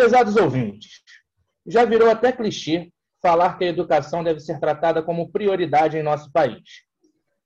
[0.00, 1.02] Pesados ouvintes,
[1.66, 6.32] já virou até clichê falar que a educação deve ser tratada como prioridade em nosso
[6.32, 6.86] país.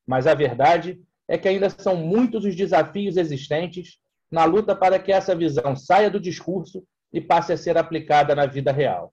[0.07, 3.99] Mas a verdade é que ainda são muitos os desafios existentes
[4.31, 8.47] na luta para que essa visão saia do discurso e passe a ser aplicada na
[8.47, 9.13] vida real.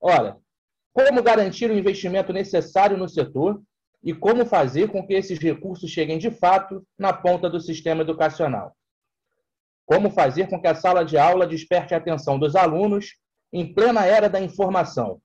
[0.00, 0.36] Ora,
[0.92, 3.62] como garantir o investimento necessário no setor
[4.02, 8.76] e como fazer com que esses recursos cheguem de fato na ponta do sistema educacional?
[9.88, 13.16] Como fazer com que a sala de aula desperte a atenção dos alunos
[13.50, 15.18] em plena era da informação?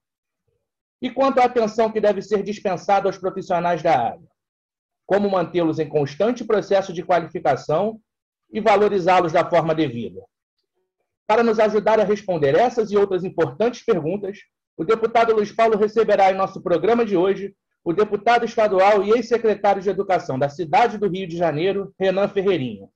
[1.01, 4.23] E quanto à atenção que deve ser dispensada aos profissionais da área?
[5.05, 7.99] Como mantê-los em constante processo de qualificação
[8.53, 10.21] e valorizá-los da forma devida?
[11.27, 14.39] Para nos ajudar a responder essas e outras importantes perguntas,
[14.77, 19.81] o deputado Luiz Paulo receberá em nosso programa de hoje o deputado estadual e ex-secretário
[19.81, 22.87] de Educação da cidade do Rio de Janeiro, Renan Ferreirinha.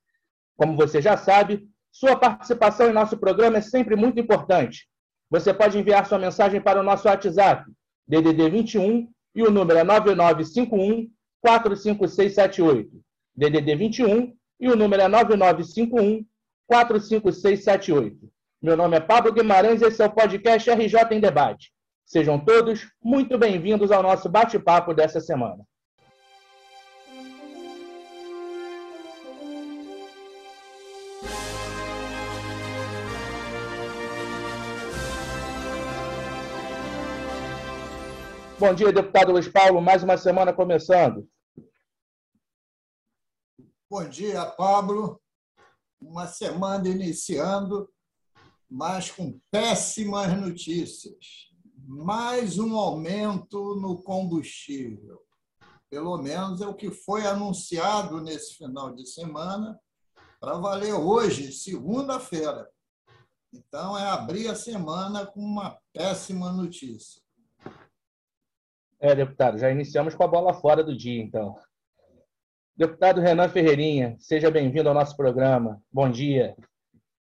[0.58, 4.88] Como você já sabe, sua participação em nosso programa é sempre muito importante.
[5.30, 7.64] Você pode enviar sua mensagem para o nosso WhatsApp,
[8.08, 11.10] DDD 21, e o número é 9951
[11.42, 12.90] 45678.
[13.36, 16.26] DDD 21 e o número é 9951
[16.68, 18.18] 45678.
[18.62, 21.72] Meu nome é Pablo Guimarães e esse é o podcast RJ em Debate.
[22.06, 25.64] Sejam todos muito bem-vindos ao nosso bate-papo dessa semana.
[38.60, 39.80] Bom dia, deputado Luiz Paulo.
[39.80, 41.30] Mais uma semana começando.
[43.88, 45.22] Bom dia, Pablo.
[46.02, 47.88] Uma semana iniciando,
[48.68, 51.52] mas com péssimas notícias.
[51.86, 55.22] Mais um aumento no combustível.
[55.88, 59.80] Pelo menos é o que foi anunciado nesse final de semana,
[60.40, 62.68] para valer hoje, segunda-feira.
[63.54, 67.27] Então, é abrir a semana com uma péssima notícia.
[69.00, 71.56] É, deputado, já iniciamos com a bola fora do dia, então.
[72.76, 75.80] Deputado Renan Ferreirinha, seja bem-vindo ao nosso programa.
[75.92, 76.56] Bom dia.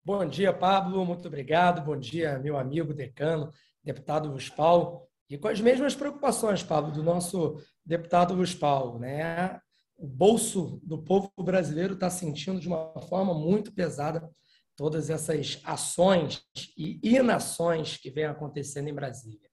[0.04, 1.06] Bom dia, Pablo.
[1.06, 1.82] Muito obrigado.
[1.86, 3.50] Bom dia, meu amigo decano,
[3.84, 5.08] deputado Paulo.
[5.30, 7.56] E com as mesmas preocupações, Pablo, do nosso
[7.86, 9.00] deputado Paulo.
[9.00, 9.58] Né?
[9.96, 14.30] O bolso do povo brasileiro está sentindo de uma forma muito pesada
[14.76, 16.42] todas essas ações
[16.78, 19.51] e inações que vêm acontecendo em Brasília.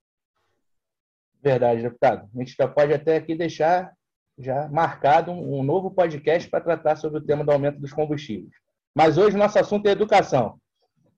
[1.43, 2.29] Verdade, deputado.
[2.35, 3.93] A gente já pode até aqui deixar
[4.39, 8.53] já marcado um, novo podcast para tratar sobre o tema do aumento dos combustíveis.
[8.95, 10.59] Mas hoje nosso assunto é educação.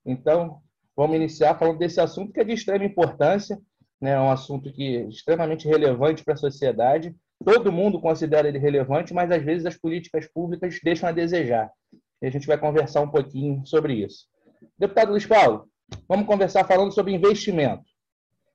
[0.04, 0.60] Então,
[0.97, 3.59] vamos iniciar falando desse assunto que é de extrema importância,
[4.00, 4.12] né?
[4.12, 7.14] é um assunto que é extremamente relevante para a sociedade.
[7.44, 11.70] Todo mundo considera ele relevante, mas às vezes as políticas públicas deixam a desejar.
[12.22, 14.26] E a gente vai conversar um pouquinho sobre isso.
[14.78, 15.66] Deputado Luiz Paulo,
[16.09, 17.90] vamos conversar falando sobre investimento.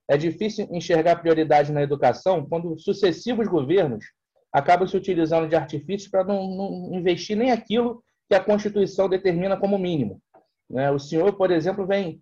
[0.07, 4.05] É difícil enxergar prioridade na educação quando sucessivos governos
[4.53, 9.57] acabam se utilizando de artifícios para não, não, investir nem aquilo que a Constituição determina
[9.57, 10.21] como mínimo.
[10.69, 10.89] Né?
[10.91, 12.21] O senhor, por exemplo, vem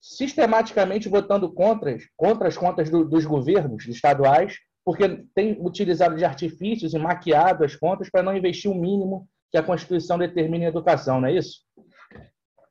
[0.00, 6.94] sistematicamente votando contra, contra as contas do, dos governos estaduais, porque tem utilizado de artifícios
[6.94, 11.20] e maquiado as contas para não investir o mínimo que a Constituição determina em educação,
[11.20, 11.60] não é isso?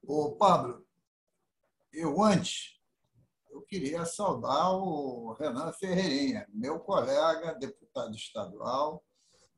[0.07, 0.83] Ô, Pablo,
[1.93, 2.73] eu antes
[3.53, 9.03] eu queria saudar o Renan Ferreirinha, meu colega, deputado estadual,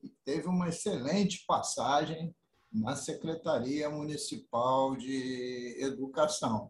[0.04, 2.36] e teve uma excelente passagem
[2.72, 6.70] na Secretaria Municipal de Educação.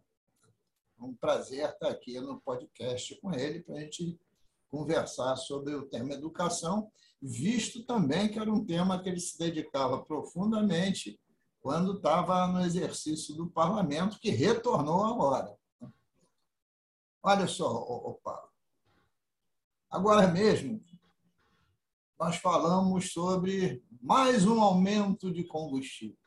[0.99, 4.19] É um prazer estar aqui no podcast com ele para a gente
[4.69, 10.03] conversar sobre o tema educação, visto também que era um tema que ele se dedicava
[10.03, 11.19] profundamente
[11.59, 15.57] quando estava no exercício do parlamento, que retornou agora.
[17.27, 18.49] Olha só, oh, Paulo.
[19.89, 20.79] Agora mesmo,
[22.19, 26.19] nós falamos sobre mais um aumento de combustíveis.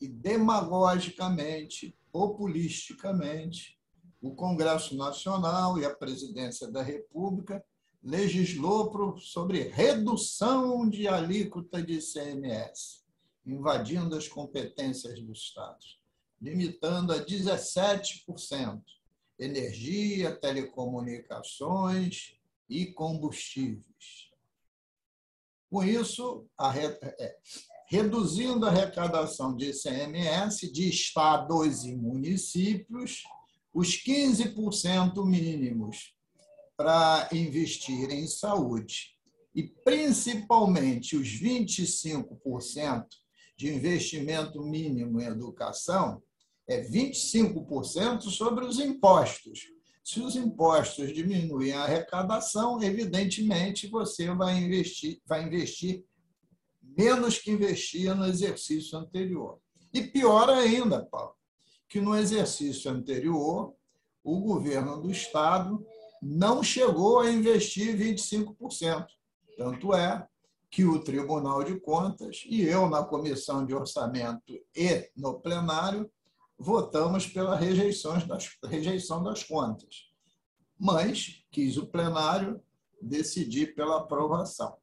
[0.00, 3.76] E demagogicamente, populisticamente,
[4.22, 7.60] o Congresso Nacional e a Presidência da República
[8.00, 13.02] legislou sobre redução de alíquota de ICMS,
[13.44, 16.00] invadindo as competências dos Estados,
[16.40, 18.80] limitando a 17%
[19.38, 22.34] energia, telecomunicações
[22.68, 24.30] e combustíveis.
[25.70, 27.36] Com isso, a, é,
[27.88, 33.24] reduzindo a arrecadação de ICMS de estados e municípios,
[33.72, 36.14] os 15% mínimos
[36.76, 39.14] para investir em saúde
[39.54, 43.06] e principalmente os 25%
[43.56, 46.22] de investimento mínimo em educação,
[46.68, 49.60] é 25% sobre os impostos.
[50.02, 56.04] Se os impostos diminuem a arrecadação, evidentemente você vai investir, vai investir
[56.82, 59.58] menos que investia no exercício anterior.
[59.92, 61.34] E pior ainda, Paulo,
[61.88, 63.74] que no exercício anterior,
[64.22, 65.84] o governo do Estado
[66.20, 69.06] não chegou a investir 25%.
[69.56, 70.26] Tanto é
[70.70, 76.10] que o Tribunal de Contas e eu, na Comissão de Orçamento e no plenário,
[76.58, 80.10] votamos pela rejeição das, rejeição das contas.
[80.78, 82.60] Mas quis o plenário
[83.00, 84.76] decidir pela aprovação.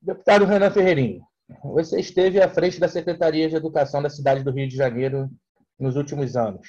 [0.00, 1.22] Deputado Renan Ferreirinho,
[1.64, 5.30] você esteve à frente da Secretaria de Educação da cidade do Rio de Janeiro
[5.78, 6.68] nos últimos anos.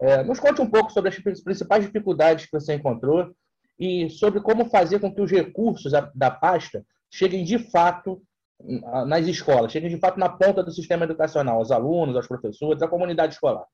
[0.00, 3.34] É, nos conte um pouco sobre as principais dificuldades que você encontrou
[3.78, 8.22] e sobre como fazer com que os recursos da pasta cheguem de fato
[9.06, 12.88] nas escolas, cheguem de fato na ponta do sistema educacional, aos alunos, aos professores, à
[12.88, 13.66] comunidade escolar.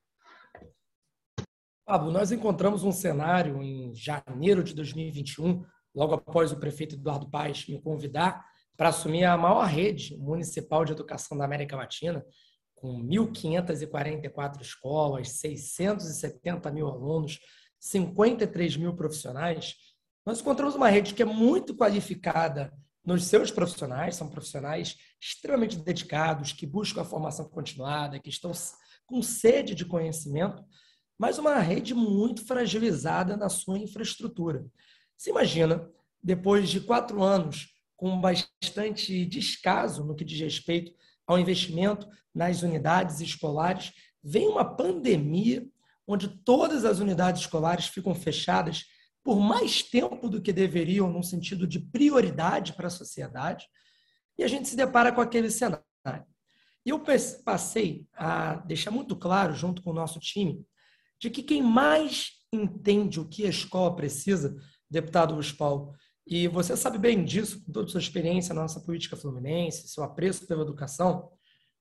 [1.86, 5.64] Pablo, nós encontramos um cenário em janeiro de 2021,
[5.94, 8.44] logo após o prefeito Eduardo Paes me convidar
[8.76, 12.24] para assumir a maior rede municipal de educação da América Latina,
[12.74, 17.38] com 1.544 escolas, 670 mil alunos,
[17.78, 19.74] 53 mil profissionais,
[20.24, 22.72] nós encontramos uma rede que é muito qualificada
[23.04, 28.52] nos seus profissionais, são profissionais extremamente dedicados, que buscam a formação continuada, que estão
[29.06, 30.64] com sede de conhecimento,
[31.18, 34.64] mas uma rede muito fragilizada na sua infraestrutura.
[35.16, 35.88] Se imagina,
[36.22, 40.92] depois de quatro anos com bastante descaso no que diz respeito
[41.26, 43.92] ao investimento nas unidades escolares,
[44.22, 45.66] vem uma pandemia
[46.06, 48.86] onde todas as unidades escolares ficam fechadas
[49.22, 53.66] por mais tempo do que deveriam, num sentido de prioridade para a sociedade,
[54.38, 55.84] e a gente se depara com aquele cenário.
[56.84, 57.02] E eu
[57.44, 60.64] passei a deixar muito claro, junto com o nosso time,
[61.20, 64.56] de que quem mais entende o que a escola precisa,
[64.88, 65.94] deputado Luiz Paulo,
[66.26, 70.02] e você sabe bem disso, com toda a sua experiência na nossa política fluminense, seu
[70.02, 71.30] apreço pela educação,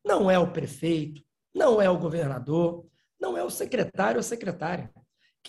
[0.06, 1.22] não é o prefeito,
[1.54, 2.86] não é o governador,
[3.20, 4.92] não é o secretário ou secretária.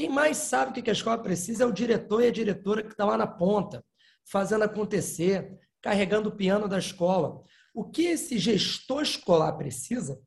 [0.01, 2.89] Quem mais sabe o que a escola precisa é o diretor e a diretora que
[2.89, 3.85] está lá na ponta,
[4.25, 7.43] fazendo acontecer, carregando o piano da escola.
[7.75, 10.19] O que esse gestor escolar precisa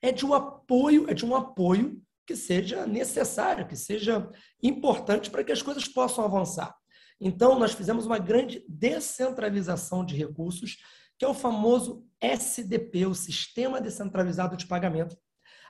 [0.00, 4.26] é de um apoio, é de um apoio que seja necessário, que seja
[4.62, 6.74] importante para que as coisas possam avançar.
[7.20, 10.78] Então, nós fizemos uma grande descentralização de recursos,
[11.18, 15.18] que é o famoso SDP, o Sistema Descentralizado de Pagamento.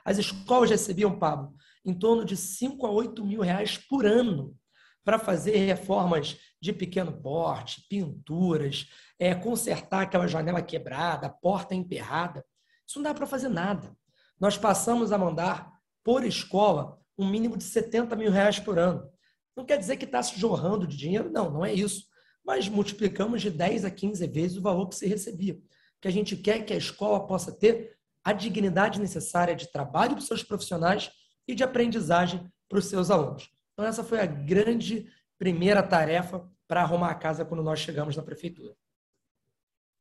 [0.05, 1.53] As escolas recebiam, Pablo,
[1.85, 4.55] em torno de 5 a 8 mil reais por ano
[5.03, 8.87] para fazer reformas de pequeno porte, pinturas,
[9.17, 12.45] é, consertar aquela janela quebrada, porta emperrada.
[12.87, 13.95] Isso não dá para fazer nada.
[14.39, 15.71] Nós passamos a mandar,
[16.03, 19.09] por escola, um mínimo de 70 mil reais por ano.
[19.55, 22.05] Não quer dizer que está se jorrando de dinheiro, não, não é isso.
[22.45, 25.59] Mas multiplicamos de 10 a 15 vezes o valor que se recebia.
[26.01, 30.19] Que a gente quer que a escola possa ter a dignidade necessária de trabalho para
[30.19, 31.11] os seus profissionais
[31.49, 33.51] e de aprendizagem para os seus alunos.
[33.73, 38.21] Então, essa foi a grande primeira tarefa para arrumar a casa quando nós chegamos na
[38.21, 38.75] prefeitura.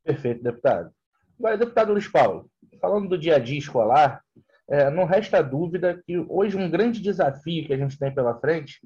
[0.04, 0.92] Perfeito, deputado.
[1.38, 4.22] Agora, deputado Luiz Paulo, falando do dia a dia escolar,
[4.68, 8.80] é, não resta dúvida que hoje um grande desafio que a gente tem pela frente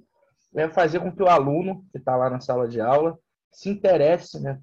[0.54, 3.18] é fazer com que o aluno que está lá na sala de aula
[3.50, 4.60] se interesse né,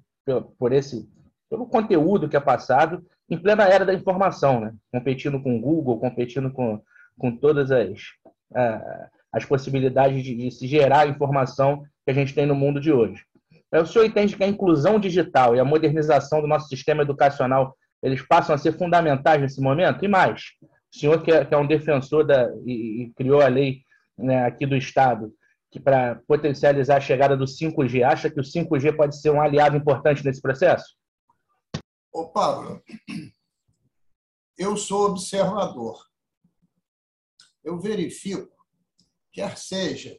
[0.58, 1.06] por esse
[1.50, 4.74] pelo conteúdo que é passado em plena era da informação, né?
[4.90, 6.80] competindo com o Google, competindo com,
[7.20, 8.00] com todas as,
[8.52, 12.90] uh, as possibilidades de, de, se gerar informação que a gente tem no mundo de
[12.90, 13.22] hoje.
[13.72, 18.26] O senhor entende que a inclusão digital e a modernização do nosso sistema educacional eles
[18.26, 20.04] passam a ser fundamentais nesse momento?
[20.04, 23.46] E mais, o senhor que é, que é um defensor da, e, e criou a
[23.46, 23.82] lei
[24.18, 25.30] né, aqui do Estado
[25.70, 29.76] que para potencializar a chegada do 5G, acha que o 5G pode ser um aliado
[29.76, 30.96] importante nesse processo?
[32.12, 32.82] Ô, Pablo,
[34.58, 36.09] eu sou observador.
[37.62, 38.66] Eu verifico,
[39.32, 40.18] quer seja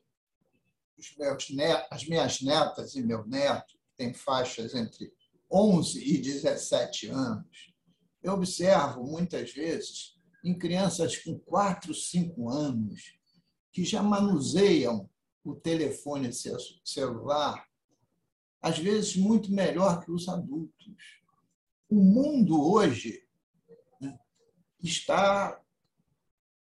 [1.18, 1.48] meus
[1.90, 5.12] as minhas netas e meu neto, que têm faixas entre
[5.52, 7.74] 11 e 17 anos,
[8.22, 13.18] eu observo muitas vezes em crianças com 4, 5 anos
[13.72, 15.10] que já manuseiam
[15.44, 16.30] o telefone
[16.84, 17.68] celular,
[18.62, 21.22] às vezes muito melhor que os adultos.
[21.90, 23.26] O mundo hoje
[24.00, 24.20] né,
[24.82, 25.61] está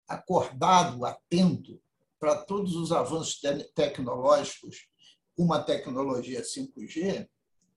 [0.09, 1.81] acordado, atento
[2.19, 3.41] para todos os avanços
[3.75, 4.89] tecnológicos,
[5.37, 7.29] uma tecnologia 5G,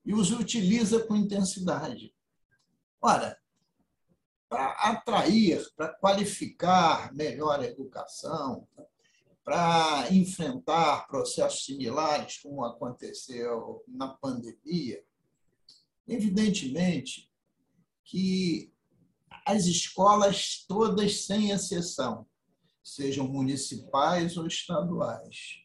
[0.05, 2.13] e os utiliza com intensidade.
[3.01, 3.37] Ora,
[4.47, 8.67] para atrair, para qualificar melhor a educação,
[9.43, 15.03] para enfrentar processos similares, como aconteceu na pandemia,
[16.07, 17.29] evidentemente
[18.03, 18.71] que
[19.47, 22.27] as escolas todas, sem exceção,
[22.83, 25.63] sejam municipais ou estaduais,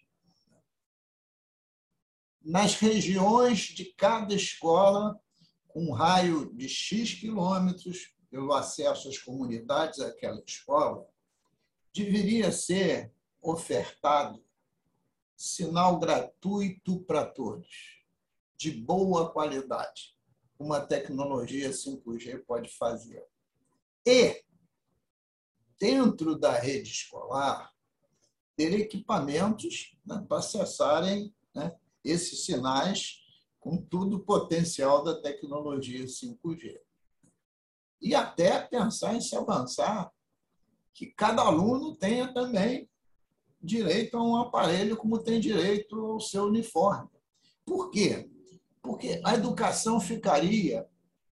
[2.41, 5.21] nas regiões de cada escola,
[5.67, 11.05] com um raio de X quilômetros, pelo acesso às comunidades àquela escola,
[11.93, 13.13] deveria ser
[13.43, 14.41] ofertado
[15.37, 18.01] sinal gratuito para todos,
[18.57, 20.17] de boa qualidade.
[20.57, 23.32] Uma tecnologia 5G pode fazer.
[24.07, 24.43] E,
[25.79, 27.73] dentro da rede escolar,
[28.57, 33.21] ter equipamentos né, para acessarem né, esses sinais
[33.59, 36.81] com todo o potencial da tecnologia 5G
[38.03, 40.13] e até pensar em se avançar
[40.93, 42.91] que cada aluno tenha também
[43.63, 47.09] direito a um aparelho como tem direito ao seu uniforme.
[47.65, 48.29] Por quê?
[48.83, 50.87] Porque a educação ficaria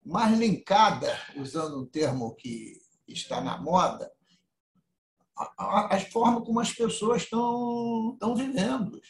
[0.05, 4.11] mais linkada, usando um termo que está na moda,
[5.37, 9.00] a, forma como as pessoas estão, estão vivendo.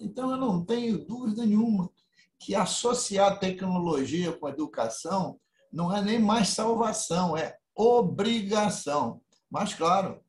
[0.00, 1.90] Então, eu não tenho dúvida nenhuma
[2.38, 5.38] que associar tecnologia com educação
[5.72, 9.22] não é nem mais salvação, é obrigação.
[9.48, 10.20] Mas, claro,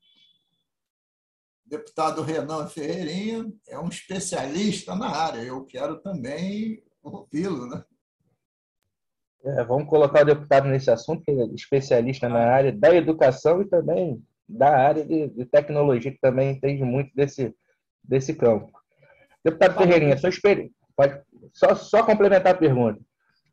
[1.65, 5.41] o deputado Renan Ferreirinha é um especialista na área.
[5.41, 7.65] Eu quero também ouvi-lo.
[7.65, 7.83] Né?
[9.43, 13.65] É, vamos colocar o deputado nesse assunto, que é especialista na área da educação e
[13.65, 17.53] também da área de, de tecnologia, que também entende muito desse,
[18.03, 18.71] desse campo.
[19.43, 20.73] Deputado Ferreirinha, sua experiência.
[20.95, 21.19] Pode
[21.53, 22.99] só, só complementar a pergunta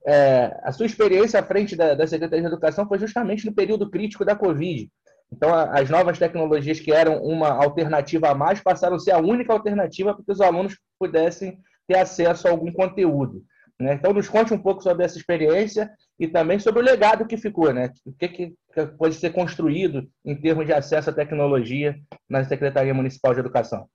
[0.09, 3.91] é, a sua experiência à frente da, da Secretaria de Educação foi justamente no período
[3.91, 4.91] crítico da Covid.
[5.31, 9.19] Então, a, as novas tecnologias que eram uma alternativa a mais passaram a ser a
[9.19, 13.45] única alternativa para que os alunos pudessem ter acesso a algum conteúdo.
[13.81, 13.95] Né?
[13.95, 17.73] Então, nos conte um pouco sobre essa experiência e também sobre o legado que ficou,
[17.73, 17.93] né?
[18.05, 18.57] o que, que
[18.99, 21.97] pode ser construído em termos de acesso à tecnologia
[22.29, 23.89] na Secretaria Municipal de Educação.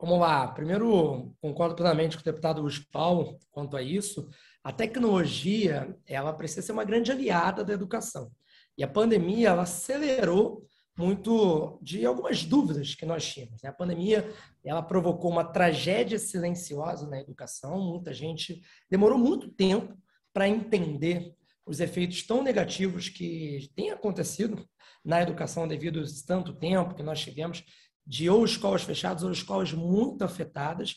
[0.00, 0.46] Vamos lá.
[0.48, 4.28] Primeiro, concordo plenamente com o deputado Paulo quanto a isso.
[4.62, 8.30] A tecnologia, ela precisa ser uma grande aliada da educação.
[8.76, 10.64] E a pandemia, ela acelerou
[10.98, 13.62] muito de algumas dúvidas que nós tínhamos.
[13.62, 13.70] Né?
[13.70, 14.28] A pandemia,
[14.64, 17.80] ela provocou uma tragédia silenciosa na educação.
[17.80, 19.96] Muita gente demorou muito tempo
[20.32, 21.32] para entender
[21.64, 24.68] os efeitos tão negativos que têm acontecido
[25.04, 27.62] na educação devido a tanto tempo que nós tivemos
[28.04, 30.96] de ou escolas fechadas ou escolas muito afetadas.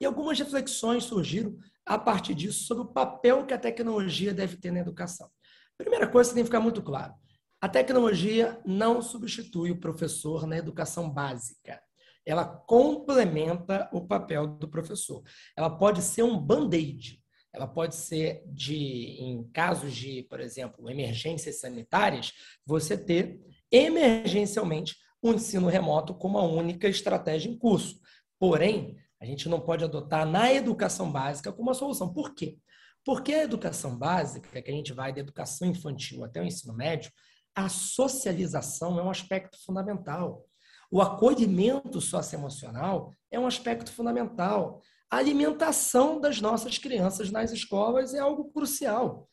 [0.00, 4.70] E algumas reflexões surgiram a partir disso sobre o papel que a tecnologia deve ter
[4.70, 5.28] na educação.
[5.76, 7.12] Primeira coisa que tem que ficar muito claro:
[7.62, 11.80] a tecnologia não substitui o professor na educação básica.
[12.26, 15.22] Ela complementa o papel do professor.
[15.56, 17.22] Ela pode ser um band-aid.
[17.52, 22.32] Ela pode ser de, em casos de, por exemplo, emergências sanitárias,
[22.66, 23.40] você ter
[23.70, 28.00] emergencialmente um ensino remoto como a única estratégia em curso.
[28.40, 32.12] Porém, a gente não pode adotar na educação básica como uma solução.
[32.12, 32.58] Por quê?
[33.04, 37.12] Porque a educação básica, que a gente vai da educação infantil até o ensino médio,
[37.54, 40.46] a socialização é um aspecto fundamental.
[40.90, 44.82] O acolhimento socioemocional é um aspecto fundamental.
[45.10, 49.28] A alimentação das nossas crianças nas escolas é algo crucial.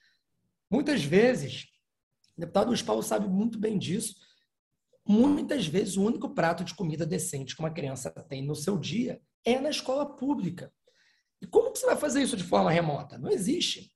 [0.69, 1.65] Muitas vezes,
[2.37, 4.15] o deputado Luiz Paulo sabe muito bem disso,
[5.07, 9.21] muitas vezes o único prato de comida decente que uma criança tem no seu dia
[9.43, 10.71] é na escola pública.
[11.41, 13.17] E como que você vai fazer isso de forma remota?
[13.17, 13.91] Não existe.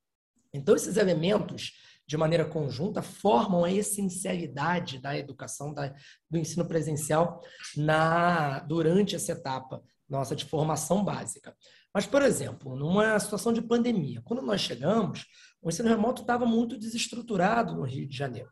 [0.54, 1.74] Então, esses elementos,
[2.06, 5.94] de maneira conjunta, formam a essencialidade da educação, da,
[6.30, 7.42] do ensino presencial
[7.78, 11.56] na durante essa etapa nossa de formação básica.
[11.94, 15.26] Mas, por exemplo, numa situação de pandemia, quando nós chegamos,
[15.62, 18.50] o ensino remoto estava muito desestruturado no Rio de Janeiro.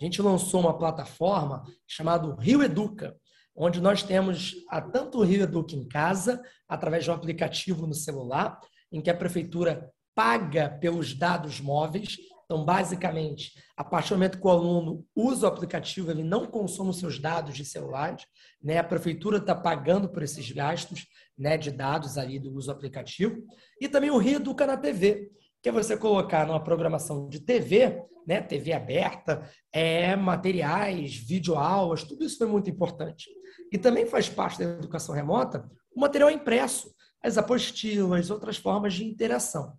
[0.00, 3.16] A gente lançou uma plataforma chamada Rio Educa,
[3.54, 7.94] onde nós temos a tanto o Rio Educa em casa, através de um aplicativo no
[7.94, 8.58] celular,
[8.92, 12.16] em que a prefeitura paga pelos dados móveis.
[12.50, 16.88] Então, basicamente, a partir do momento que o aluno usa o aplicativo, ele não consome
[16.88, 18.24] os seus dados de celulares,
[18.62, 18.78] né?
[18.78, 23.44] A prefeitura está pagando por esses gastos, né, de dados ali do uso do aplicativo.
[23.78, 25.30] E também o Rio Educa na TV,
[25.62, 32.24] que é você colocar numa programação de TV, né, TV aberta, é, materiais, videoaulas, tudo
[32.24, 33.28] isso foi muito importante.
[33.70, 39.04] E também faz parte da educação remota o material impresso, as apostilas, outras formas de
[39.04, 39.76] interação.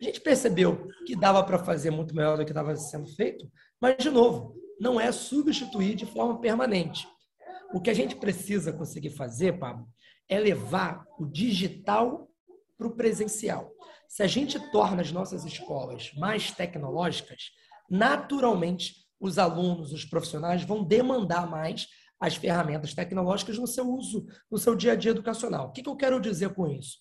[0.00, 3.98] A gente percebeu que dava para fazer muito melhor do que estava sendo feito Mas,
[3.98, 7.06] de novo, não é substituir de forma permanente.
[7.72, 9.86] O que a gente precisa conseguir fazer, Pablo,
[10.28, 12.30] é levar o digital
[12.78, 13.70] para o presencial.
[14.08, 17.50] Se a gente torna as nossas escolas mais tecnológicas,
[17.88, 21.86] naturalmente os alunos, os profissionais vão demandar mais
[22.18, 25.68] as ferramentas tecnológicas no seu uso, no seu dia a dia educacional.
[25.68, 26.98] O que, eu quero dizer com isso?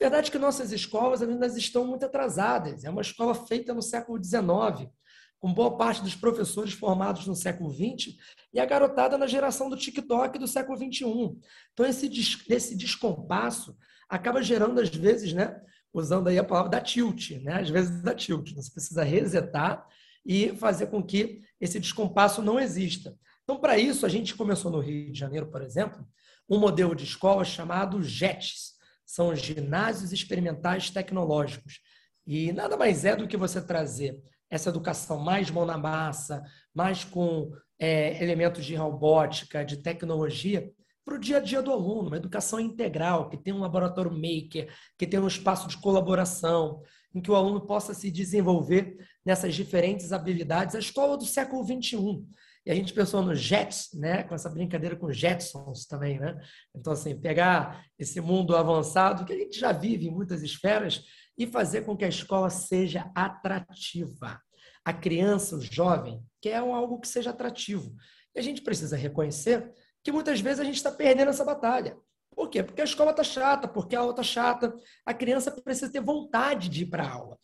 [0.00, 2.84] Verdade que nossas escolas ainda estão muito atrasadas.
[2.84, 4.90] É uma escola feita no século XIX,
[5.38, 8.16] com boa parte dos professores formados no século XX
[8.52, 11.38] e a garotada na geração do TikTok do século XXI.
[11.72, 12.10] Então, esse,
[12.48, 13.76] esse descompasso
[14.08, 15.60] acaba gerando, às vezes, né,
[15.92, 18.54] usando aí a palavra da tilt, né, às vezes da tilt.
[18.54, 19.86] Você precisa resetar
[20.24, 23.14] e fazer com que esse descompasso não exista.
[23.44, 26.06] Então, para isso, a gente começou no Rio de Janeiro, por exemplo,
[26.48, 28.79] um modelo de escola chamado JETS,
[29.10, 31.80] são ginásios experimentais tecnológicos.
[32.24, 34.16] E nada mais é do que você trazer
[34.48, 40.70] essa educação mais mão na massa, mais com é, elementos de robótica, de tecnologia,
[41.04, 44.72] para o dia a dia do aluno, uma educação integral, que tem um laboratório maker,
[44.96, 46.80] que tem um espaço de colaboração,
[47.12, 50.76] em que o aluno possa se desenvolver nessas diferentes habilidades.
[50.76, 52.24] A escola do século XXI.
[52.64, 54.22] E a gente pensou no Jets, né?
[54.22, 56.18] com essa brincadeira com Jetsons também.
[56.18, 56.38] Né?
[56.74, 61.02] Então, assim, pegar esse mundo avançado, que a gente já vive em muitas esferas,
[61.38, 64.38] e fazer com que a escola seja atrativa.
[64.84, 67.94] A criança, o jovem, quer algo que seja atrativo.
[68.34, 69.72] E a gente precisa reconhecer
[70.04, 71.96] que muitas vezes a gente está perdendo essa batalha.
[72.34, 72.62] Por quê?
[72.62, 74.74] Porque a escola está chata, porque a aula está chata.
[75.04, 77.38] A criança precisa ter vontade de ir para a aula.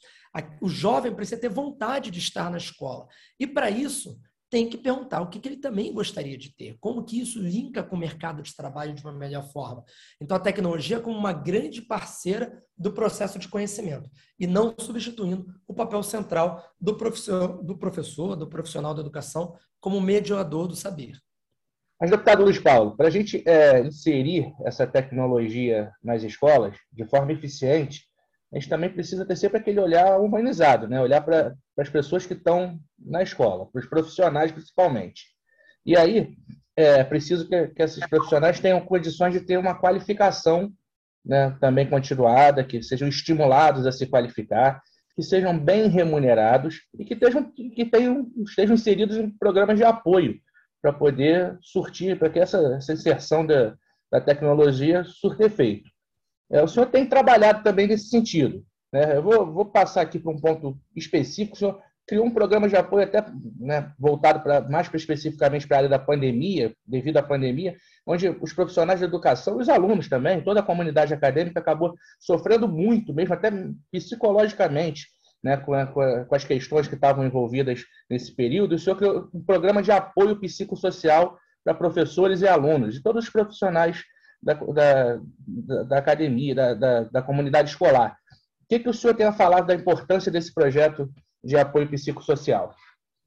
[0.61, 3.06] O jovem precisa ter vontade de estar na escola.
[3.38, 7.04] E para isso, tem que perguntar o que, que ele também gostaria de ter, como
[7.04, 9.84] que isso linka com o mercado de trabalho de uma melhor forma.
[10.20, 15.74] Então, a tecnologia como uma grande parceira do processo de conhecimento e não substituindo o
[15.74, 21.18] papel central do professor, do, professor, do profissional da educação como mediador do saber.
[22.00, 27.32] Mas, deputado Luiz Paulo, para a gente é, inserir essa tecnologia nas escolas de forma
[27.32, 28.06] eficiente,
[28.57, 30.99] a gente também precisa ter sempre aquele olhar humanizado, né?
[30.99, 35.27] olhar para as pessoas que estão na escola, para os profissionais principalmente.
[35.85, 36.35] E aí,
[36.75, 40.73] é preciso que, que esses profissionais tenham condições de ter uma qualificação
[41.23, 44.83] né, também continuada, que sejam estimulados a se qualificar,
[45.14, 50.40] que sejam bem remunerados e que, estejam, que tenham, estejam inseridos em programas de apoio
[50.81, 53.77] para poder surtir, para que essa, essa inserção da,
[54.11, 55.90] da tecnologia surta efeito.
[56.50, 58.64] É, o senhor tem trabalhado também nesse sentido.
[58.92, 59.16] Né?
[59.16, 61.56] Eu vou, vou passar aqui para um ponto específico.
[61.56, 63.24] O senhor criou um programa de apoio até
[63.59, 68.52] né, voltado para mais especificamente para a área da pandemia, devido à pandemia, onde os
[68.52, 73.50] profissionais de educação, os alunos também, toda a comunidade acadêmica acabou sofrendo muito, mesmo até
[73.90, 75.09] psicologicamente,
[75.42, 79.42] né, com, a, com, as questões que estavam envolvidas nesse período, o senhor criou um
[79.42, 84.04] programa de apoio psicossocial para professores e alunos, e todos os profissionais
[84.54, 88.16] da, da, da academia, da, da, da, comunidade escolar.
[88.62, 92.74] O que, que o senhor tem a falar da importância desse projeto de apoio psicossocial?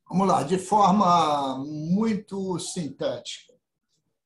[0.09, 3.53] Vamos lá, de forma muito sintética.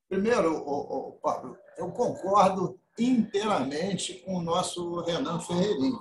[0.08, 6.00] Primeiro, Pablo, eu concordo inteiramente com o nosso Renan Ferreirinho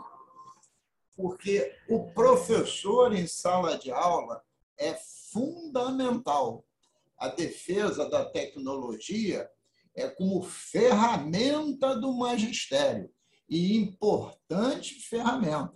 [1.16, 4.44] porque o professor em sala de aula
[4.78, 4.94] é
[5.32, 6.66] fundamental.
[7.18, 9.50] A defesa da tecnologia
[9.96, 13.10] é como ferramenta do magistério
[13.50, 15.74] e importante ferramenta.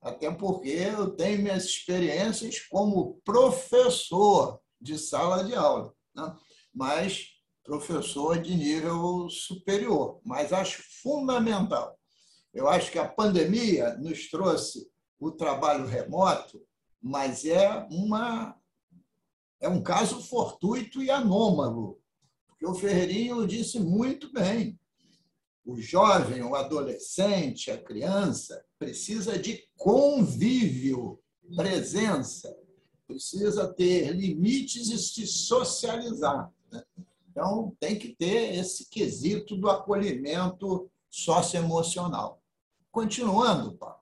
[0.00, 6.36] Até porque eu tenho minhas experiências como professor de sala de aula, né?
[6.72, 7.30] mas
[7.64, 10.20] professor de nível superior.
[10.24, 11.98] Mas acho fundamental
[12.52, 16.60] eu acho que a pandemia nos trouxe o trabalho remoto,
[17.00, 18.56] mas é uma
[19.60, 22.00] é um caso fortuito e anômalo,
[22.58, 24.78] porque o Ferreirinho disse muito bem.
[25.64, 31.20] O jovem, o adolescente, a criança precisa de convívio,
[31.54, 32.52] presença,
[33.06, 36.52] precisa ter limites e se socializar.
[36.72, 36.82] Né?
[37.30, 42.42] Então, tem que ter esse quesito do acolhimento socioemocional.
[42.90, 44.00] Continuando, Paulo,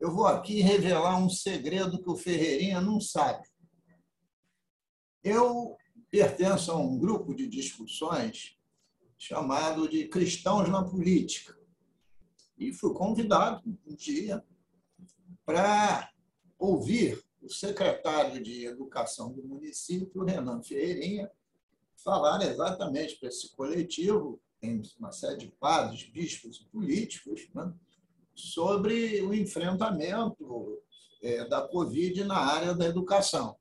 [0.00, 3.46] eu vou aqui revelar um segredo que o Ferreirinha não sabe.
[5.22, 5.76] Eu
[6.14, 8.56] pertenço a um grupo de discussões
[9.18, 11.58] chamado de Cristãos na Política.
[12.56, 14.40] E fui convidado um dia
[15.44, 16.12] para
[16.56, 21.28] ouvir o secretário de Educação do município, Renan Ferreirinha,
[21.96, 27.74] falar exatamente para esse coletivo tem uma série de padres, bispos e políticos, né,
[28.36, 30.80] sobre o enfrentamento
[31.20, 33.56] é, da Covid na área da educação.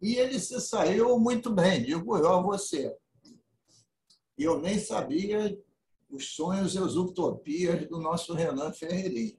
[0.00, 2.96] E ele se saiu muito bem, digo eu a você.
[4.38, 5.58] E eu nem sabia
[6.08, 9.38] os sonhos e as utopias do nosso Renan Ferreirinha.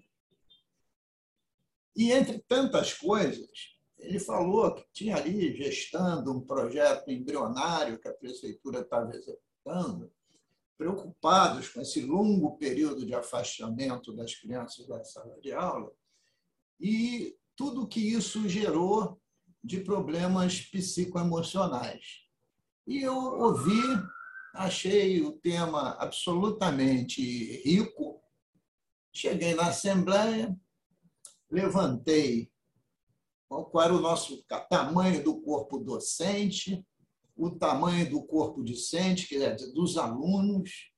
[1.95, 8.13] E, entre tantas coisas, ele falou que tinha ali gestando um projeto embrionário que a
[8.13, 10.11] prefeitura estava executando,
[10.77, 15.91] preocupados com esse longo período de afastamento das crianças da sala de aula
[16.79, 19.20] e tudo que isso gerou
[19.63, 22.21] de problemas psicoemocionais.
[22.87, 23.81] E eu ouvi,
[24.53, 27.21] achei o tema absolutamente
[27.63, 28.21] rico,
[29.13, 30.57] cheguei na Assembleia,
[31.49, 32.51] levantei
[33.47, 36.83] qual era o nosso tamanho do corpo docente,
[37.35, 40.89] o tamanho do corpo discente, quer dizer, dos alunos.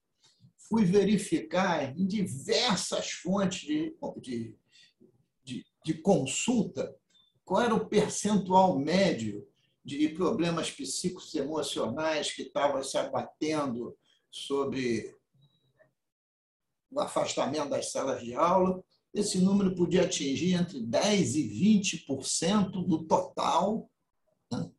[0.69, 4.55] Fui verificar em diversas fontes de, de,
[5.43, 6.95] de, de consulta
[7.43, 9.47] qual era o percentual médio
[9.83, 13.95] de problemas psicoemocionais que estavam se abatendo
[14.31, 15.15] sobre
[16.89, 23.05] o afastamento das salas de aula esse número podia atingir entre 10% e 20% do
[23.05, 23.89] total.
[24.51, 24.71] Né?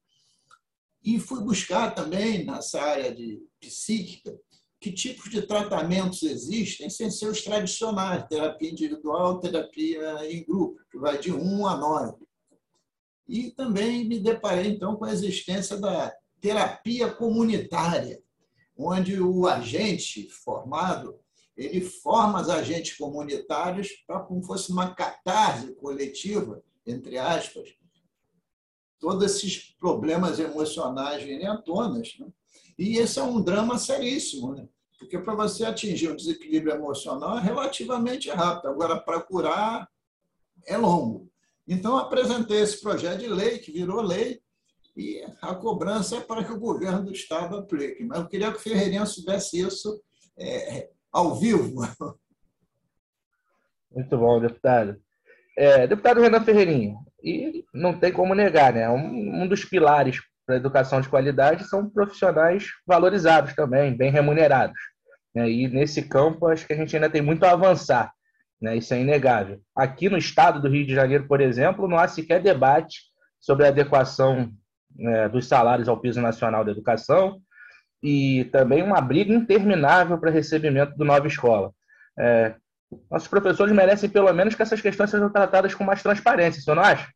[1.05, 4.37] E fui buscar também, nessa área de psíquica,
[4.81, 10.99] que tipos de tratamentos existem sem ser os tradicionais, terapia individual, terapia em grupo, que
[10.99, 12.24] vai de 1 a 9.
[13.29, 18.23] E também me deparei, então, com a existência da terapia comunitária,
[18.77, 21.19] onde o agente formado
[21.57, 27.69] ele forma os agentes comunitários para como fosse uma catarse coletiva, entre aspas,
[28.99, 31.99] todos esses problemas emocionais virem à tona.
[31.99, 32.27] Né?
[32.77, 34.69] E esse é um drama seríssimo, né?
[34.99, 39.89] porque para você atingir um desequilíbrio emocional é relativamente rápido, agora para curar
[40.67, 41.31] é longo.
[41.67, 44.41] Então, apresentei esse projeto de lei, que virou lei,
[44.97, 48.05] e a cobrança é para que o governo do Estado aplique.
[48.05, 50.01] Mas eu queria que o Ferreirinha soubesse isso
[50.39, 51.81] é, ao vivo.
[53.91, 55.01] Muito bom, deputado.
[55.57, 58.89] É, deputado Renan Ferreirinha, e não tem como negar, né?
[58.91, 64.79] Um, um dos pilares para a educação de qualidade são profissionais valorizados também, bem remunerados.
[65.35, 65.51] Né?
[65.51, 68.13] E nesse campo, acho que a gente ainda tem muito a avançar.
[68.65, 68.79] Né?
[68.79, 69.61] Isso é inegável.
[69.77, 73.03] Aqui no estado do Rio de Janeiro, por exemplo, não há sequer debate
[73.39, 74.51] sobre a adequação
[74.97, 77.43] né, dos salários ao piso nacional da educação,
[78.03, 81.73] e também uma briga interminável para recebimento do nova escola.
[82.19, 82.55] É,
[83.11, 86.83] nossos professores merecem pelo menos que essas questões sejam tratadas com mais transparência, você não
[86.83, 87.07] acha?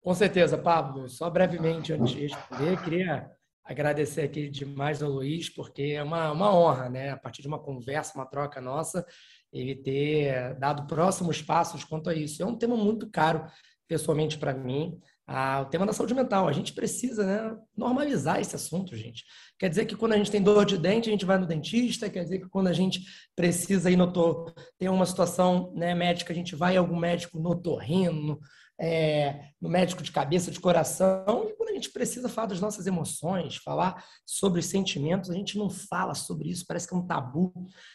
[0.00, 1.08] Com certeza, Pablo.
[1.08, 3.30] Só brevemente, antes de responder, queria
[3.64, 7.10] agradecer aqui demais ao Luiz, porque é uma, uma honra, né?
[7.10, 9.04] A partir de uma conversa, uma troca nossa,
[9.54, 12.42] ele ter dado próximos passos quanto a isso.
[12.42, 13.46] É um tema muito caro,
[13.88, 16.46] pessoalmente, para mim ah, o tema da saúde mental.
[16.46, 19.24] A gente precisa né, normalizar esse assunto, gente.
[19.58, 22.10] Quer dizer que quando a gente tem dor de dente, a gente vai no dentista,
[22.10, 23.00] quer dizer que quando a gente
[23.34, 24.12] precisa ir no
[24.78, 28.38] tem uma situação né, médica, a gente vai a algum médico no torrino,
[28.80, 32.86] é, no médico de cabeça, de coração, e quando a gente precisa falar das nossas
[32.86, 37.06] emoções, falar sobre os sentimentos, a gente não fala sobre isso, parece que é um
[37.06, 37.52] tabu,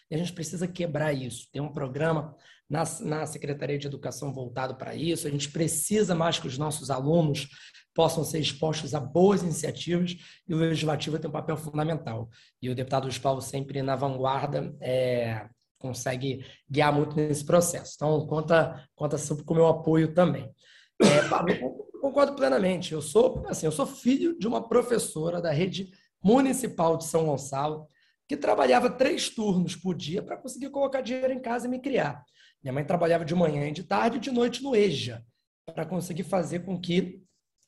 [0.09, 1.47] e a gente precisa quebrar isso.
[1.51, 2.35] Tem um programa
[2.69, 6.89] na, na Secretaria de Educação voltado para isso, a gente precisa mais que os nossos
[6.89, 7.47] alunos
[7.93, 10.15] possam ser expostos a boas iniciativas
[10.47, 12.29] e o Legislativo tem um papel fundamental.
[12.61, 17.93] E o deputado Luiz Paulo sempre na vanguarda, é, consegue guiar muito nesse processo.
[17.95, 20.53] Então, conta, conta com o meu apoio também.
[21.01, 21.55] É, Pablo,
[22.01, 22.93] concordo plenamente.
[22.93, 25.89] Eu sou, assim, eu sou filho de uma professora da rede
[26.21, 27.87] municipal de São Gonçalo
[28.27, 32.23] que trabalhava três turnos por dia para conseguir colocar dinheiro em casa e me criar.
[32.61, 35.25] Minha mãe trabalhava de manhã e de tarde e de noite no EJA
[35.65, 37.23] para conseguir fazer com que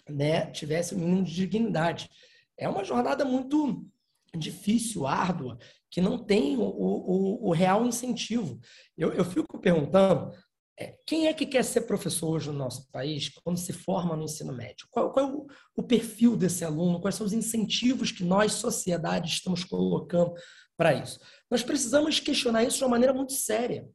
[0.08, 2.10] né, tivesse um mínimo de dignidade.
[2.58, 3.86] É uma jornada muito
[4.36, 5.58] difícil, árdua,
[5.92, 8.60] que não tem o, o, o real incentivo.
[8.98, 10.32] Eu, eu fico perguntando,
[10.80, 14.24] é, quem é que quer ser professor hoje no nosso país quando se forma no
[14.24, 14.88] ensino médio?
[14.90, 17.02] Qual, qual é o, o, perfil desse aluno?
[17.02, 20.34] Quais são os incentivos que nós, sociedade, estamos colocando
[20.78, 21.20] para isso?
[21.52, 23.88] Nós precisamos questionar isso de uma maneira muito séria.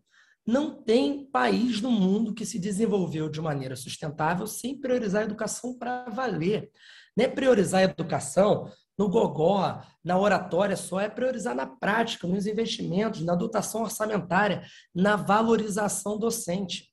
[0.47, 5.77] Não tem país no mundo que se desenvolveu de maneira sustentável sem priorizar a educação
[5.77, 6.71] para valer.
[7.17, 12.47] Não é priorizar a educação no gogó, na oratória só, é priorizar na prática, nos
[12.47, 14.63] investimentos, na dotação orçamentária,
[14.95, 16.91] na valorização docente.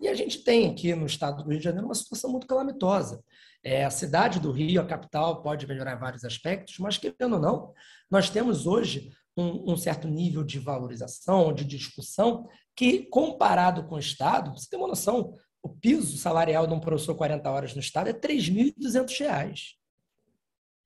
[0.00, 3.22] E a gente tem aqui no estado do Rio de Janeiro uma situação muito calamitosa.
[3.62, 7.72] É, a cidade do Rio, a capital, pode melhorar vários aspectos, mas querendo ou não,
[8.10, 14.00] nós temos hoje um, um, certo nível de valorização, de discussão, que comparado com o
[14.00, 18.08] Estado, você tem uma noção, o piso salarial de um professor 40 horas no Estado
[18.08, 19.83] é R$ 3.200.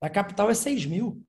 [0.01, 1.23] Na capital é 6 mil.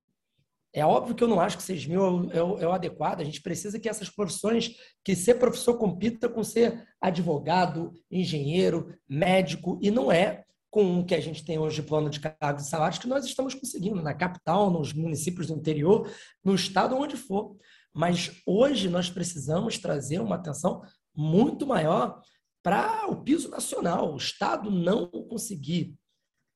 [0.73, 3.21] É óbvio que eu não acho que 6 mil é o, é o, adequado.
[3.21, 9.79] A gente precisa que essas profissões, que ser professor compita com ser advogado, engenheiro, médico,
[9.83, 12.71] e não é com o que a gente tem hoje de plano de cargos e
[12.71, 16.09] salários que nós estamos conseguindo na capital, nos municípios do interior,
[16.45, 17.57] no estado, onde for.
[17.93, 22.21] Mas hoje nós precisamos trazer uma atenção muito maior
[22.63, 24.13] para o piso nacional.
[24.13, 25.95] O Estado não conseguir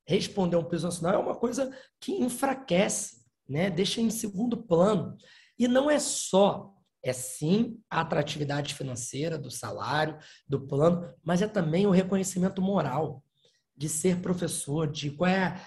[0.07, 3.71] responder um piso nacional é uma coisa que enfraquece né?
[3.71, 5.17] deixa em segundo plano.
[5.59, 11.47] E não é só, é sim a atratividade financeira do salário, do plano, mas é
[11.47, 13.23] também o reconhecimento moral
[13.77, 15.61] de ser professor, de qual é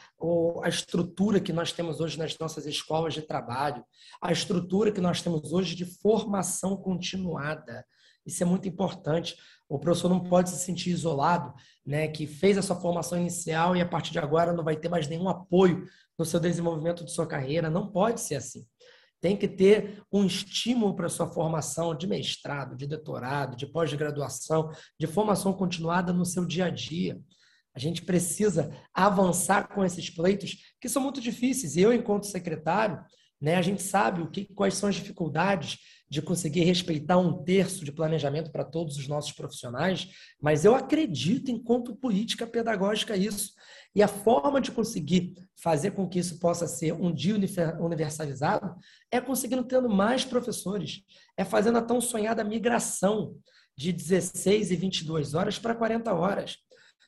[0.63, 3.83] a estrutura que nós temos hoje nas nossas escolas de trabalho,
[4.21, 7.85] a estrutura que nós temos hoje de formação continuada.
[8.27, 9.35] Isso é muito importante.
[9.69, 11.53] O professor não pode se sentir isolado,
[11.85, 14.89] né, que fez a sua formação inicial e a partir de agora não vai ter
[14.89, 15.85] mais nenhum apoio
[16.17, 17.69] no seu desenvolvimento de sua carreira.
[17.69, 18.65] Não pode ser assim.
[19.19, 24.69] Tem que ter um estímulo para a sua formação de mestrado, de doutorado, de pós-graduação,
[24.99, 27.19] de formação continuada no seu dia a dia.
[27.73, 31.77] A gente precisa avançar com esses pleitos que são muito difíceis.
[31.77, 32.99] Eu, enquanto secretário,
[33.39, 35.77] né, a gente sabe o que, quais são as dificuldades
[36.09, 40.07] de conseguir respeitar um terço de planejamento para todos os nossos profissionais,
[40.41, 43.51] mas eu acredito, enquanto política pedagógica, isso.
[43.93, 47.35] E a forma de conseguir fazer com que isso possa ser um dia
[47.79, 48.75] universalizado
[49.11, 51.01] é conseguindo tendo mais professores,
[51.35, 53.35] é fazendo a tão sonhada migração
[53.75, 56.57] de 16 e 22 horas para 40 horas.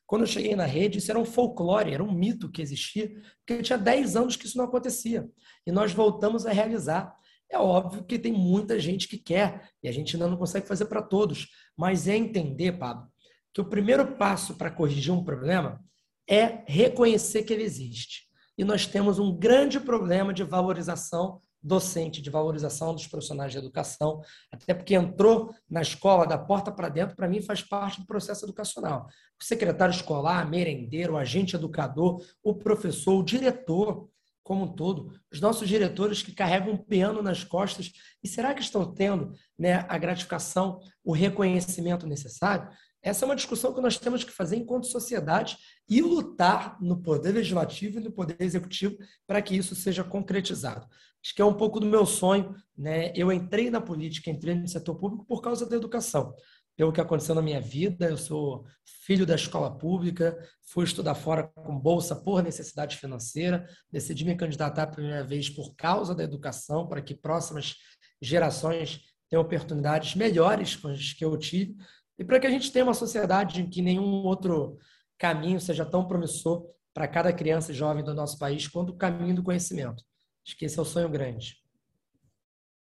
[0.09, 3.13] Quando eu cheguei na rede, isso era um folclore, era um mito que existia,
[3.45, 5.29] porque tinha 10 anos que isso não acontecia.
[5.67, 7.15] E nós voltamos a realizar.
[7.47, 10.85] É óbvio que tem muita gente que quer, e a gente ainda não consegue fazer
[10.85, 13.07] para todos, mas é entender, Pablo,
[13.53, 15.79] que o primeiro passo para corrigir um problema
[16.27, 18.23] é reconhecer que ele existe.
[18.57, 24.21] E nós temos um grande problema de valorização docente, de valorização dos profissionais de educação,
[24.51, 28.45] até porque entrou na escola da porta para dentro, para mim faz parte do processo
[28.45, 29.07] educacional.
[29.39, 34.09] O secretário escolar, merendeiro, o agente educador, o professor, o diretor,
[34.43, 37.91] como um todo, os nossos diretores que carregam um piano nas costas,
[38.23, 42.67] e será que estão tendo né, a gratificação, o reconhecimento necessário?
[43.01, 47.31] Essa é uma discussão que nós temos que fazer enquanto sociedade e lutar no poder
[47.31, 50.87] legislativo e no poder executivo para que isso seja concretizado.
[51.23, 52.55] Acho que é um pouco do meu sonho.
[52.77, 53.11] Né?
[53.15, 56.33] Eu entrei na política, entrei no setor público por causa da educação.
[56.75, 58.65] Pelo que aconteceu na minha vida, eu sou
[59.03, 60.37] filho da escola pública,
[60.71, 65.75] fui estudar fora com bolsa por necessidade financeira, decidi me candidatar pela primeira vez por
[65.75, 67.75] causa da educação, para que próximas
[68.21, 71.75] gerações tenham oportunidades melhores com as que eu tive
[72.17, 74.77] e para que a gente tenha uma sociedade em que nenhum outro
[75.17, 79.35] caminho seja tão promissor para cada criança e jovem do nosso país quanto o caminho
[79.35, 80.03] do conhecimento.
[80.49, 81.57] Acho que esse é o sonho grande.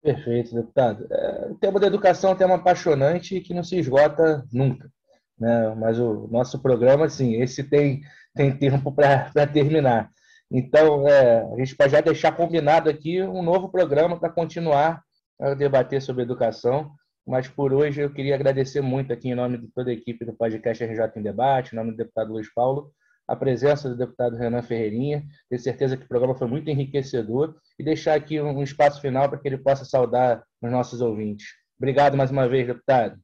[0.02, 1.06] Perfeito, deputado.
[1.10, 4.92] É, o tema da educação é um tema apaixonante e que não se esgota nunca.
[5.38, 5.74] Né?
[5.74, 8.02] Mas o nosso programa, sim, esse tem,
[8.34, 10.10] tem tempo para terminar.
[10.50, 15.02] Então, é, a gente pode já deixar combinado aqui um novo programa para continuar
[15.40, 16.90] a debater sobre educação.
[17.26, 20.34] Mas por hoje eu queria agradecer muito aqui em nome de toda a equipe do
[20.34, 22.92] podcast RJ em Debate, em nome do deputado Luiz Paulo,
[23.26, 25.26] a presença do deputado Renan Ferreirinha.
[25.48, 29.38] Tenho certeza que o programa foi muito enriquecedor e deixar aqui um espaço final para
[29.38, 31.46] que ele possa saudar os nossos ouvintes.
[31.78, 33.18] Obrigado mais uma vez, deputado.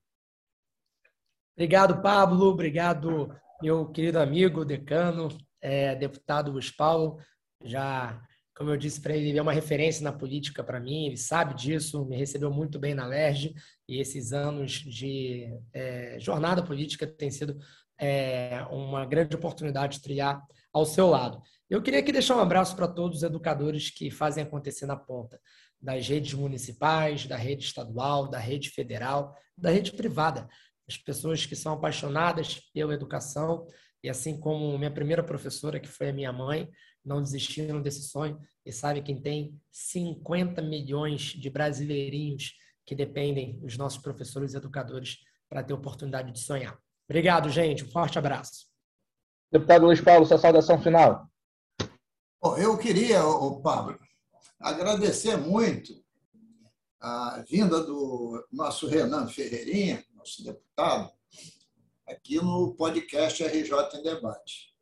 [1.56, 2.46] Obrigado, Pablo.
[2.46, 5.28] Obrigado, meu querido amigo, decano,
[5.60, 7.18] é, deputado Luiz Paulo.
[7.64, 8.20] Já
[8.62, 11.54] como eu disse para ele, ele é uma referência na política para mim, ele sabe
[11.54, 13.54] disso, me recebeu muito bem na LERJ,
[13.88, 17.58] e esses anos de é, jornada política têm sido
[17.98, 21.40] é, uma grande oportunidade de trilhar ao seu lado.
[21.68, 25.40] Eu queria aqui deixar um abraço para todos os educadores que fazem acontecer na ponta,
[25.80, 30.48] das redes municipais, da rede estadual, da rede federal, da rede privada,
[30.88, 33.66] as pessoas que são apaixonadas pela educação,
[34.02, 36.68] e assim como minha primeira professora, que foi a minha mãe,
[37.04, 42.52] não desistiram desse sonho e sabe quem tem 50 milhões de brasileirinhos
[42.84, 46.78] que dependem dos nossos professores e educadores para ter oportunidade de sonhar.
[47.12, 47.84] Obrigado, gente.
[47.84, 48.66] Um forte abraço.
[49.50, 51.28] Deputado Luiz Paulo, sua saudação final.
[52.40, 53.98] Bom, eu queria, o Pablo,
[54.58, 56.02] agradecer muito
[56.98, 61.12] a vinda do nosso Renan Ferreirinha, nosso deputado,
[62.08, 64.72] aqui no podcast RJ em Debate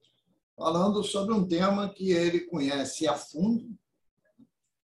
[0.57, 3.77] falando sobre um tema que ele conhece a fundo,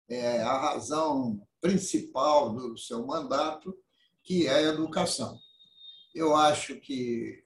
[0.07, 3.77] é a razão principal do seu mandato,
[4.23, 5.37] que é a educação.
[6.15, 7.43] Eu acho que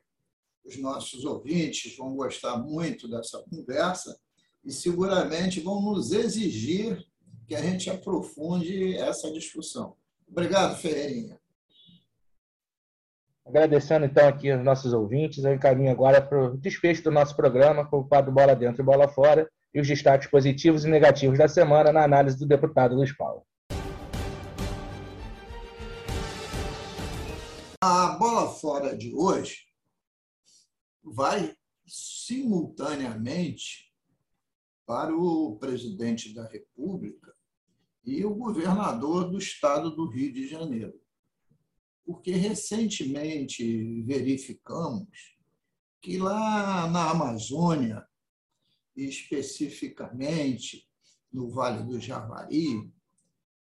[0.64, 4.16] os nossos ouvintes vão gostar muito dessa conversa
[4.64, 7.04] e seguramente vão nos exigir
[7.48, 9.96] que a gente aprofunde essa discussão.
[10.28, 11.40] Obrigado, Ferreirinha.
[13.44, 17.84] Agradecendo então aqui os nossos ouvintes, eu encaminho agora para o desfecho do nosso programa
[17.84, 21.48] com o quadro Bola Dentro e Bola Fora e os destaques positivos e negativos da
[21.48, 23.29] semana na análise do deputado Luiz Paulo.
[28.60, 29.68] Fora de hoje
[31.04, 33.94] vai simultaneamente
[34.86, 37.36] para o presidente da República
[38.04, 41.00] e o governador do estado do Rio de Janeiro.
[42.04, 45.38] Porque recentemente verificamos
[46.02, 48.08] que lá na Amazônia,
[48.96, 50.90] especificamente
[51.32, 52.92] no Vale do Javari,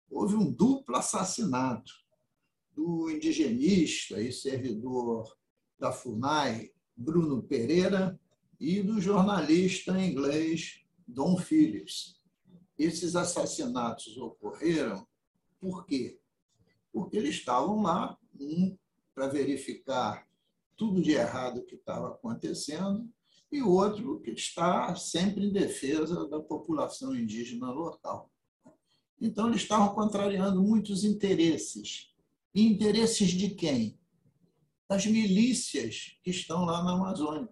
[0.08, 1.92] houve um duplo assassinato
[2.80, 5.36] do indigenista e servidor
[5.78, 8.18] da FUNAI, Bruno Pereira,
[8.58, 12.18] e do jornalista inglês Don Phillips.
[12.78, 15.06] Esses assassinatos ocorreram
[15.60, 16.18] por quê?
[16.90, 18.74] Porque eles estavam lá, um
[19.14, 20.26] para verificar
[20.74, 23.06] tudo de errado que estava acontecendo,
[23.52, 28.30] e outro que está sempre em defesa da população indígena local.
[29.20, 32.09] Então, eles estavam contrariando muitos interesses.
[32.54, 33.98] Interesses de quem?
[34.88, 37.48] Das milícias que estão lá na Amazônia.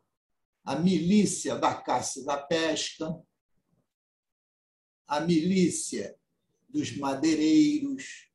[0.64, 3.16] A milícia da caça e da pesca,
[5.06, 6.16] a milícia
[6.68, 8.28] dos madeireiros,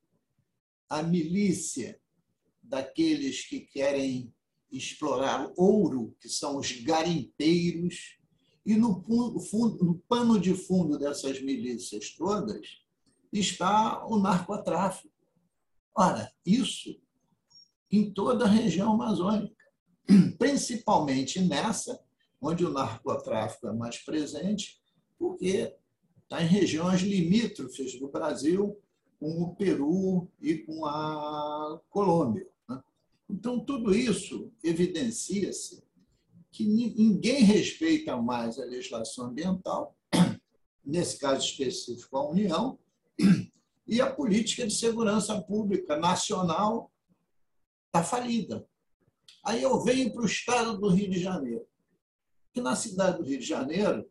[0.90, 2.00] a milícia
[2.62, 4.34] daqueles que querem
[4.72, 8.18] explorar ouro, que são os garimpeiros,
[8.66, 9.04] e no,
[9.42, 12.82] fundo, no pano de fundo dessas milícias todas
[13.32, 15.13] está o narcotráfico.
[15.96, 17.00] Ora, isso
[17.92, 19.64] em toda a região amazônica,
[20.40, 22.00] principalmente nessa,
[22.42, 24.82] onde o narcotráfico é mais presente,
[25.18, 25.76] porque
[26.24, 28.76] está em regiões limítrofes do Brasil,
[29.20, 32.48] com o Peru e com a Colômbia.
[33.30, 35.84] Então, tudo isso evidencia-se
[36.52, 39.96] que ninguém respeita mais a legislação ambiental,
[40.84, 42.78] nesse caso específico a União,
[43.88, 46.92] e a política de segurança pública nacional
[47.88, 48.66] está falida.
[49.44, 51.68] Aí eu venho para o estado do Rio de Janeiro,
[52.54, 54.10] que na cidade do Rio de Janeiro,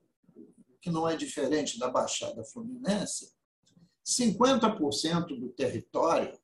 [0.81, 3.33] que não é diferente da Baixada Fluminense,
[4.05, 6.39] 50% do território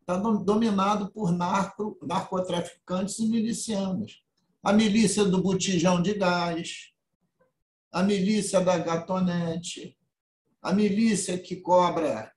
[0.00, 4.22] está dominado por narco, narcotraficantes e milicianos.
[4.62, 6.92] A milícia do botijão de gás,
[7.92, 9.96] a milícia da gatonete,
[10.60, 12.33] a milícia que cobra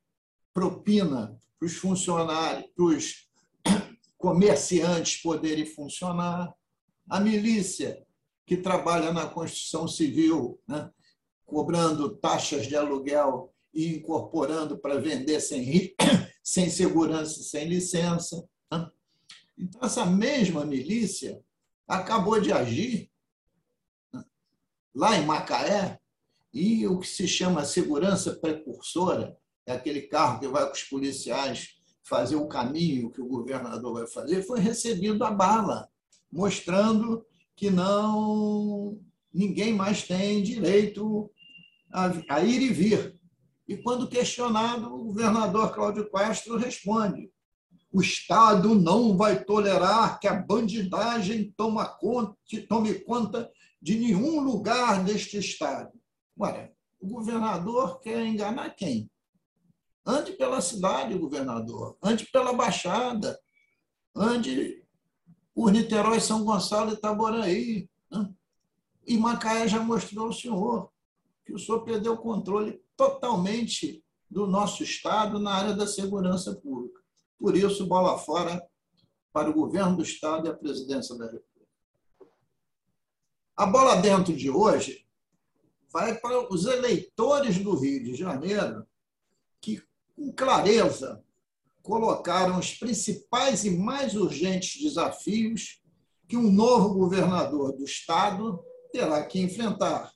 [0.57, 3.29] propina para os funcionários, para os
[4.17, 6.51] comerciantes poderem funcionar,
[7.07, 8.03] a milícia
[8.43, 10.89] que trabalha na construção civil, né,
[11.45, 15.95] cobrando taxas de aluguel e incorporando para vender sem,
[16.41, 18.43] sem segurança, sem licença.
[18.71, 18.89] Né?
[19.55, 21.39] Então, essa mesma milícia
[21.87, 23.11] acabou de agir
[24.11, 24.25] né,
[24.95, 25.99] lá em Macaé,
[26.51, 31.75] e o que se chama segurança precursora, é aquele carro que vai com os policiais
[32.01, 35.89] fazer o caminho que o governador vai fazer, foi recebido a bala,
[36.31, 38.97] mostrando que não
[39.33, 41.29] ninguém mais tem direito
[41.91, 43.19] a, a ir e vir.
[43.67, 47.29] E, quando questionado, o governador Cláudio Castro responde:
[47.91, 52.37] o Estado não vai tolerar que a bandidagem toma conta,
[52.69, 53.51] tome conta
[53.81, 55.91] de nenhum lugar deste Estado.
[56.39, 59.09] Ué, o governador quer enganar quem?
[60.07, 61.97] Ande pela cidade, governador.
[62.01, 63.37] Ande pela Baixada.
[64.15, 64.81] Ande
[65.53, 67.89] por Niterói, São Gonçalo e Itaboraí.
[68.09, 68.33] Né?
[69.05, 70.89] E Macaé já mostrou ao senhor
[71.45, 77.01] que o senhor perdeu o controle totalmente do nosso Estado na área da segurança pública.
[77.37, 78.65] Por isso, bola fora
[79.31, 81.47] para o governo do Estado e a presidência da República.
[83.55, 85.07] A bola dentro de hoje
[85.91, 88.85] vai para os eleitores do Rio de Janeiro,
[89.61, 89.81] que,
[90.17, 91.23] com clareza,
[91.83, 95.79] colocaram os principais e mais urgentes desafios
[96.27, 98.59] que um novo governador do Estado
[98.91, 100.11] terá que enfrentar,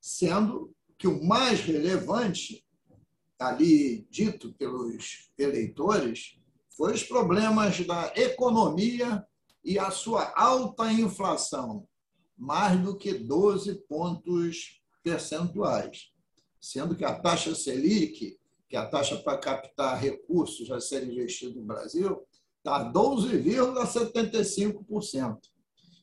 [0.00, 2.64] sendo que o mais relevante,
[3.38, 6.38] ali dito pelos eleitores,
[6.76, 9.26] foi os problemas da economia
[9.64, 11.88] e a sua alta inflação,
[12.36, 16.12] mais do que 12 pontos percentuais,
[16.60, 18.37] sendo que a taxa Selic,
[18.68, 22.22] que é a taxa para captar recursos a serem investidos no Brasil,
[22.58, 25.38] está 12,75%.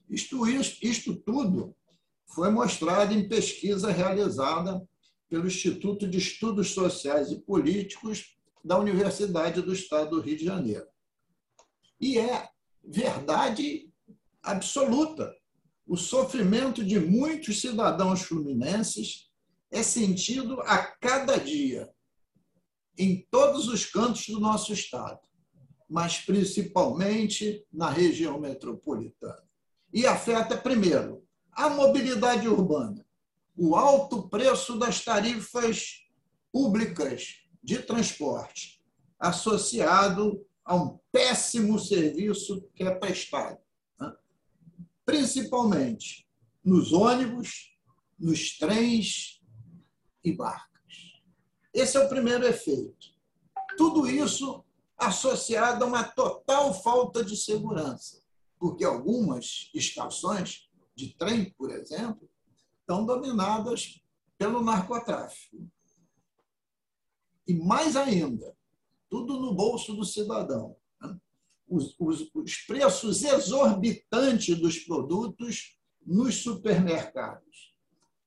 [0.10, 0.44] Isto,
[0.82, 1.76] isto tudo
[2.28, 4.82] foi mostrado em pesquisa realizada
[5.30, 10.88] pelo Instituto de Estudos Sociais e Políticos da Universidade do Estado do Rio de Janeiro.
[12.00, 12.48] E é
[12.84, 13.92] verdade
[14.42, 15.36] absoluta.
[15.88, 19.30] O sofrimento de muitos cidadãos fluminenses
[19.72, 21.94] é sentido a cada dia,
[22.98, 25.20] em todos os cantos do nosso Estado,
[25.90, 29.44] mas principalmente na região metropolitana.
[29.94, 33.06] E afeta, primeiro, a mobilidade urbana,
[33.56, 36.06] o alto preço das tarifas
[36.52, 38.82] públicas de transporte,
[39.20, 43.60] associado a um péssimo serviço que é prestado,
[44.00, 44.14] né?
[45.06, 46.28] principalmente
[46.64, 47.78] nos ônibus,
[48.20, 49.42] nos trens
[50.24, 50.75] e barcas.
[51.76, 53.08] Esse é o primeiro efeito.
[53.78, 54.64] Tudo isso
[54.98, 58.24] associado a uma total falta de segurança,
[58.58, 62.30] porque algumas estações de trem, por exemplo,
[62.80, 64.02] estão dominadas
[64.38, 65.70] pelo narcotráfico.
[67.46, 68.56] E mais ainda,
[69.10, 70.78] tudo no bolso do cidadão.
[71.02, 71.20] Né?
[71.68, 77.76] Os, os, os preços exorbitantes dos produtos nos supermercados.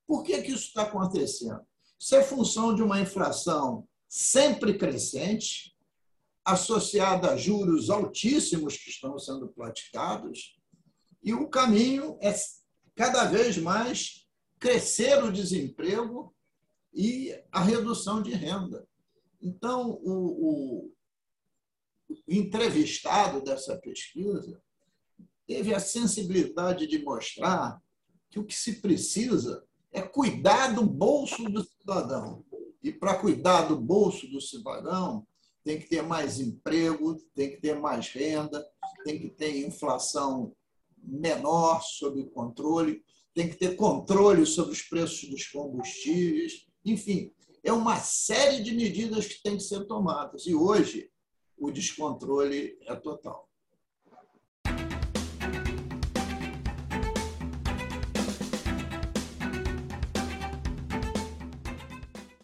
[0.07, 1.67] Por que, que isso está acontecendo?
[1.99, 5.77] Isso é função de uma inflação sempre crescente,
[6.45, 10.59] associada a juros altíssimos que estão sendo praticados,
[11.23, 12.35] e o caminho é
[12.95, 14.27] cada vez mais
[14.59, 16.35] crescer o desemprego
[16.93, 18.89] e a redução de renda.
[19.41, 20.95] Então, o, o
[22.27, 24.61] entrevistado dessa pesquisa
[25.47, 27.81] teve a sensibilidade de mostrar
[28.31, 32.45] que o que se precisa é cuidar do bolso do cidadão.
[32.83, 35.27] E para cuidar do bolso do cidadão,
[35.65, 38.65] tem que ter mais emprego, tem que ter mais renda,
[39.05, 40.55] tem que ter inflação
[41.03, 43.03] menor sob controle,
[43.35, 47.33] tem que ter controle sobre os preços dos combustíveis, enfim,
[47.63, 50.47] é uma série de medidas que têm que ser tomadas.
[50.47, 51.11] E hoje
[51.57, 53.48] o descontrole é total.